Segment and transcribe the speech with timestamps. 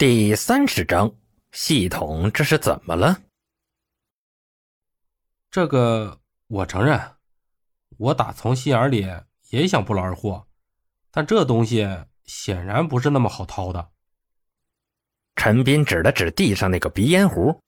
[0.00, 1.14] 第三十章，
[1.52, 3.20] 系统这是怎么了？
[5.50, 6.98] 这个我承认，
[7.98, 9.06] 我打从心眼里
[9.50, 10.46] 也想不劳而获，
[11.10, 11.86] 但这东西
[12.24, 13.90] 显然不是那么好掏的。
[15.36, 17.60] 陈斌指了指地上那个鼻烟壶，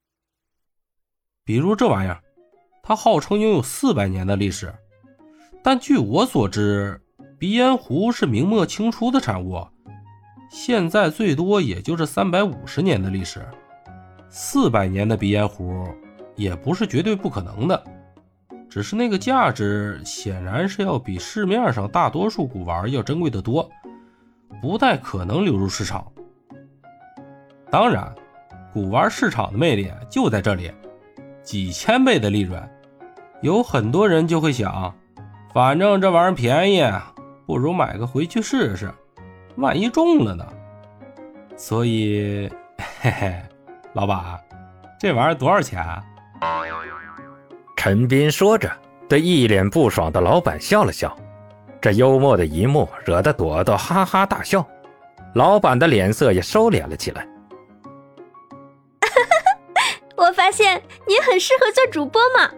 [1.45, 2.25] 比如这玩意儿，
[2.83, 4.75] 它号称拥有四百年的历史，
[5.62, 6.99] 但据我所知，
[7.39, 9.69] 鼻烟壶是明末清初的产物。
[10.55, 13.40] 现在最多也就是三百五十年的历史，
[14.29, 15.89] 四百年的鼻烟壶
[16.36, 17.82] 也不是绝对不可能的，
[18.68, 23.67] 只是那个价值显然是要比市面上大多数古玩要珍贵的多，
[24.61, 26.07] 不太可能流入市场。
[27.71, 28.14] 当然，
[28.75, 30.71] 古玩市场的魅力就在这里，
[31.43, 32.62] 几千倍的利润，
[33.41, 34.95] 有很多人就会想，
[35.55, 36.84] 反正这玩意儿便宜，
[37.47, 38.92] 不如买个回去试试。
[39.56, 40.47] 万一中了呢？
[41.56, 42.50] 所以，
[43.00, 43.42] 嘿嘿，
[43.92, 44.41] 老板，
[44.98, 45.81] 这玩意儿多少钱？
[45.81, 46.03] 啊
[47.77, 48.70] 陈斌说着，
[49.09, 51.17] 对一脸不爽的老板笑了笑。
[51.81, 54.64] 这幽默的一幕惹得朵朵哈哈大笑，
[55.34, 57.27] 老板的脸色也收敛了起来。
[60.16, 62.48] 我发现你很适合做主播嘛，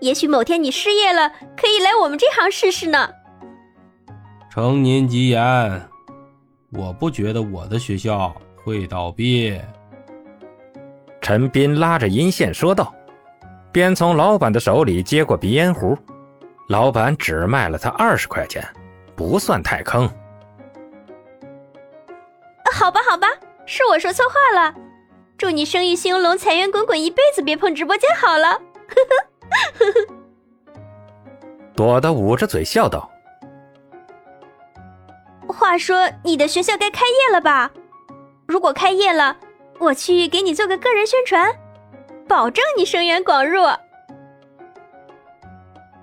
[0.00, 3.10] 也许某天你失业了，可以来我们这行试试呢。
[4.50, 5.88] 承您吉言。
[6.72, 8.34] 我不觉得我的学校
[8.64, 9.60] 会倒闭。
[11.20, 12.94] 陈斌拉着音线说道，
[13.70, 15.96] 边从老板的手里接过鼻烟壶。
[16.68, 18.66] 老板只卖了他二十块钱，
[19.14, 20.08] 不算太坑。
[22.72, 23.28] 好吧，好吧，
[23.66, 24.74] 是我说错话了。
[25.36, 28.48] 祝你生意兴隆，财源滚滚，一辈子别碰直播间好了。
[28.48, 30.14] 呵呵，呵呵
[31.76, 33.10] 朵朵捂着嘴笑道。
[35.72, 37.70] 话说，你的学校该开业了吧？
[38.46, 39.34] 如果开业了，
[39.78, 41.50] 我去给你做个个人宣传，
[42.28, 43.62] 保证你生源广入。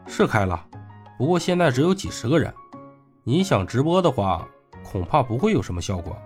[0.07, 0.59] 是开了，
[1.19, 2.51] 不过现在只有几十个人，
[3.23, 4.43] 你想直播的话，
[4.83, 6.17] 恐怕不会有什么效果。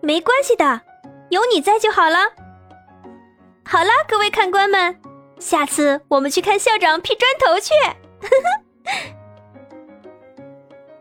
[0.00, 0.80] 没关系的，
[1.28, 2.16] 有你在就好了。
[3.62, 4.98] 好了，各位看官们，
[5.38, 7.74] 下次我们去看校长劈砖头去。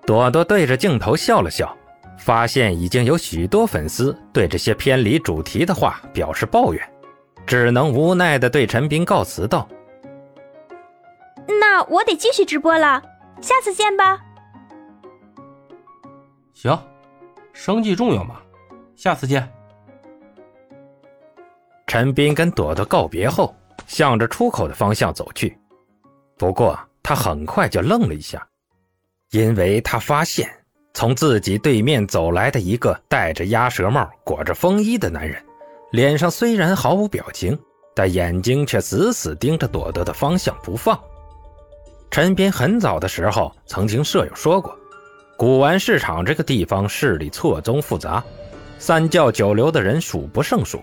[0.09, 1.77] 朵朵对着镜头笑了笑，
[2.17, 6.83] 发现已经有许多粉丝对这些偏离主题的话表示抱怨，
[7.45, 9.69] 只能无奈地对陈斌告辞道
[11.61, 12.99] ：“那我得继续直播了，
[13.39, 14.19] 下次见吧。”
[16.55, 16.75] 行，
[17.53, 18.37] 生计重要嘛，
[18.95, 19.47] 下次见。
[21.85, 23.55] 陈斌跟朵朵告别后，
[23.85, 25.55] 向着出口的方向走去，
[26.35, 28.43] 不过他很快就愣了一下。
[29.31, 30.49] 因为他发现，
[30.95, 35.39] 从自己对面走来的一个戴着鸭舌帽、裹着风衣的男人，
[35.91, 37.57] 脸上虽然毫无表情，
[37.93, 40.99] 但眼睛却死死盯着朵朵的方向不放。
[42.09, 44.75] 陈斌很早的时候曾经舍友说过，
[45.37, 48.23] 古玩市场这个地方势力错综复杂，
[48.79, 50.81] 三教九流的人数不胜数，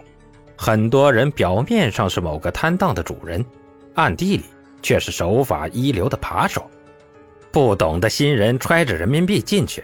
[0.57, 3.45] 很多人表面上是某个摊档的主人，
[3.97, 4.45] 暗地里
[4.83, 6.65] 却是手法一流的扒手。
[7.57, 9.83] 不懂的新人揣着人民币进去，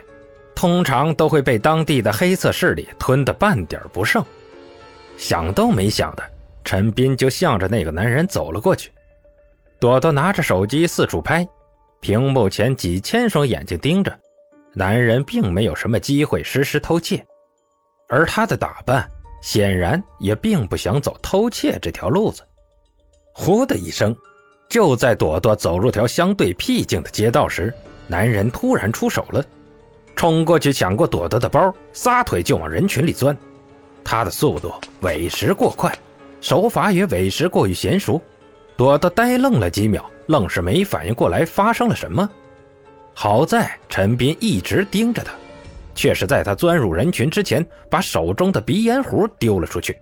[0.55, 4.23] 通常都会被当地的黑色势力吞得半点不剩。
[5.17, 6.23] 想都没想的，
[6.65, 8.93] 陈斌就向着那个男人走了过去。
[9.81, 11.49] 朵朵拿着手机四处拍，
[11.99, 14.15] 屏幕前几千双眼睛盯着，
[14.75, 17.25] 男人并没有什么机会实施偷窃，
[18.07, 19.11] 而他的打扮
[19.41, 22.43] 显然也并不想走偷窃这条路子。
[23.33, 24.15] 呼的一声。
[24.73, 27.71] 就在朵朵走入条相对僻静的街道时，
[28.07, 29.45] 男人突然出手了，
[30.17, 33.37] 冲过去抢过朵朵的包，撒腿就往人群里钻。
[34.03, 34.73] 他的速度
[35.03, 35.95] 委实过快，
[36.41, 38.19] 手法也委实过于娴熟。
[38.75, 42.27] 朵朵呆愣了几秒，愣是没反应过来发生了什么。
[43.13, 45.35] 好在陈斌一直盯着他，
[45.95, 49.99] 却是在他钻入人群之前，把手中的鼻烟壶丢了出去。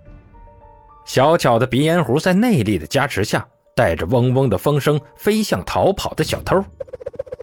[1.04, 3.44] 小巧的鼻烟壶在内力的加持下。
[3.80, 6.62] 带着嗡嗡的风声飞向逃跑的小偷，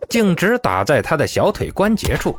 [0.07, 2.37] 径直打在他的小腿关节处。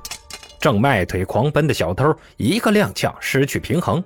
[0.61, 4.01] 正迈腿狂奔的小偷一个踉跄，失去平衡，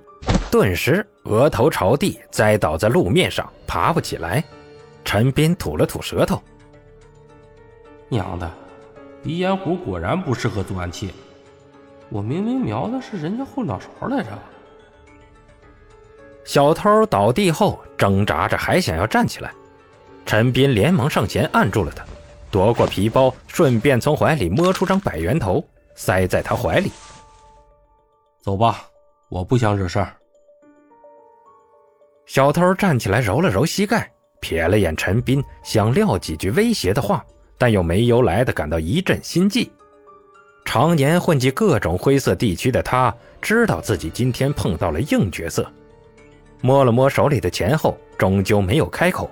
[0.49, 4.43] 顿时额头朝地栽倒在路面上，爬不起来。
[5.05, 6.41] 陈斌吐了吐舌头
[8.09, 8.51] ：“娘的，
[9.21, 11.13] 鼻烟壶果然不适合做暗器。
[12.09, 14.29] 我明明瞄的是人家后脑勺来着。”
[16.43, 19.53] 小偷倒地后挣扎着，还想要站起来。
[20.25, 22.03] 陈斌连忙上前按住了他，
[22.49, 25.63] 夺过皮包，顺便从怀里摸出张百元头，
[25.95, 26.91] 塞在他怀里。
[28.41, 28.85] 走吧，
[29.29, 30.13] 我不想惹事儿。
[32.25, 34.11] 小偷站起来，揉了揉膝盖，
[34.41, 37.23] 瞥了眼陈斌，想撂几句威胁的话，
[37.57, 39.69] 但又没由来的感到一阵心悸。
[40.65, 45.69] 常年混迹各种灰色地区的他，知道自己今天碰到了硬角色。
[46.61, 49.29] 摸了摸手里的钱后，终究没有开口。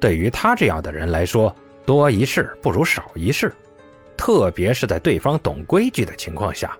[0.00, 1.54] 对于他这样的人来说，
[1.84, 3.54] 多一事不如少一事，
[4.16, 6.76] 特别是在对方懂规矩的情况下。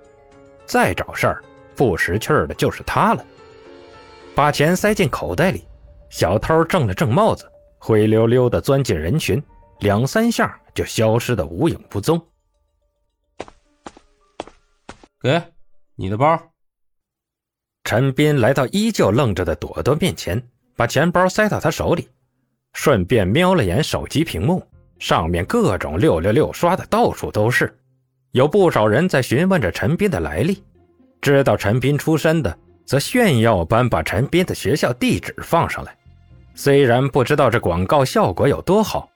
[0.67, 1.43] 再找事儿，
[1.75, 3.25] 不识趣儿的就是他了。
[4.35, 5.65] 把钱塞进口袋里，
[6.11, 9.43] 小偷正了正帽子，灰溜溜的钻进人群，
[9.81, 12.21] 两三下就消失的无影不踪。
[15.21, 15.43] 给，
[15.95, 16.39] 你的包。
[17.85, 20.43] 陈斌来到依旧愣着的朵朵面前，
[20.77, 22.09] 把钱包塞到他手里，
[22.76, 24.62] 顺便瞄了眼手机屏幕，
[24.99, 27.75] 上面各种六六六刷的到处都是，
[28.32, 30.62] 有不少人在询问着陈斌的来历。
[31.23, 35.96] 知道陈斌出身的，则炫耀般把陈斌的学校地址放上来。
[36.55, 39.08] 虽然不知道这广告效果有多好，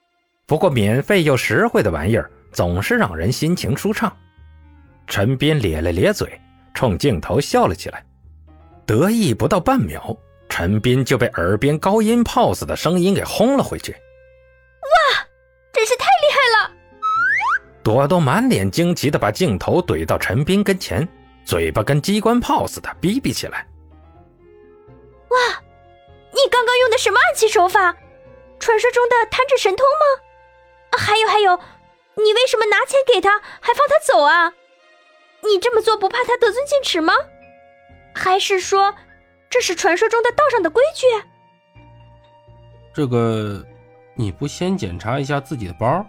[0.47, 4.11] 不过免费又实惠的玩意儿总是让人心情舒畅。
[5.07, 6.41] 陈斌咧了咧嘴，
[6.73, 8.03] 冲镜头笑了起来。
[8.87, 10.17] 得意不到半秒，
[10.51, 13.93] 陈斌就被耳边高音炮似的声音给轰了回去。
[13.93, 15.27] 哇，
[15.73, 16.73] 真是太厉害了！
[17.83, 21.09] 朵朵满脸惊奇的把镜头怼到陈斌跟前，
[21.47, 23.67] 嘴巴跟机关炮似的哔哔起来。
[25.31, 25.63] 哇，
[26.33, 27.97] 你刚刚用的什么暗器手法？
[28.59, 30.99] 传说中的弹指神通吗？
[30.99, 31.59] 还有还有，
[32.17, 34.53] 你为什么拿钱给他，还放他走啊？
[35.43, 37.15] 你这么做不怕他得寸进尺吗？
[38.15, 38.95] 还是说，
[39.51, 41.07] 这是传说中的道上的规矩？
[42.95, 43.63] 这个，
[44.15, 46.07] 你不先检查一下自己的包？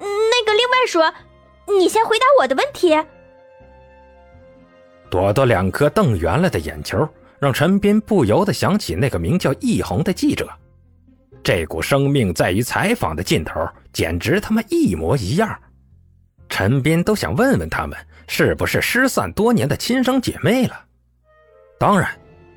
[0.00, 1.14] 那个，另外说，
[1.78, 2.98] 你先回答我的问题。
[5.08, 7.08] 朵朵两颗瞪圆了的眼球，
[7.38, 10.50] 让陈斌不由得想起那个名叫易红的记者。
[11.44, 15.56] 这股生命在于采访的劲头，简直他妈一模一样。
[16.48, 17.96] 陈斌都想问问他们。
[18.28, 20.84] 是不是失散多年的亲生姐妹了？
[21.82, 22.08] 当然，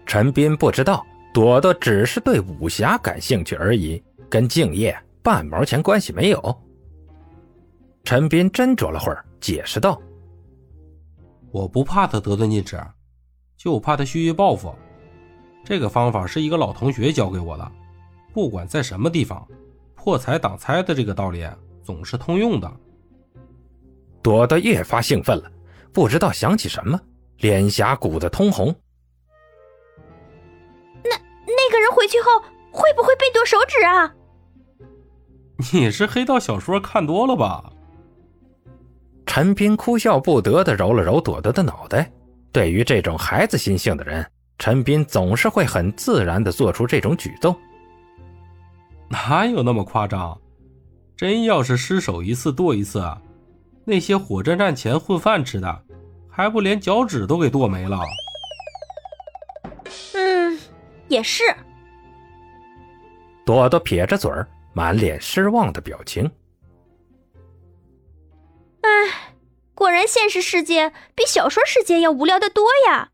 [0.06, 4.00] 陈斌不知道，朵朵只是对武侠感兴趣而已，
[4.30, 6.62] 跟敬业半毛钱关系没有。
[8.04, 10.00] 陈斌斟酌了会儿，解释道
[11.50, 12.80] ：“我不怕他得寸进尺，
[13.58, 14.72] 就怕他蓄意报复。
[15.64, 17.72] 这个方法是一个老同学教给我的，
[18.32, 19.44] 不管在什么地方，
[19.96, 21.44] 破财挡财的这个道理
[21.82, 22.72] 总是通用的。”
[24.22, 25.52] 朵朵越发兴奋了。
[25.92, 27.02] 不知道想起什么，
[27.38, 28.72] 脸颊鼓得通红。
[31.86, 32.40] 人回去后
[32.72, 34.12] 会不会被剁手指啊？
[35.72, 37.72] 你是黑道小说看多了吧？
[39.28, 42.12] 陈斌哭笑不得的揉了揉朵朵的脑袋。
[42.52, 44.26] 对于这种孩子心性的人，
[44.58, 47.56] 陈斌总是会很自然的做出这种举动。
[49.10, 50.40] 哪有那么夸张？
[51.16, 53.04] 真要是失手一次剁一次，
[53.86, 55.82] 那些火车站前混饭吃的。
[56.30, 58.00] 还不连脚趾都给剁没了？
[60.14, 60.60] 嗯，
[61.08, 61.44] 也是。
[63.46, 66.30] 朵朵撇着嘴儿，满脸失望的表情。
[68.82, 69.34] 唉，
[69.74, 73.12] 果然现实世界比小说世界要无聊的多呀。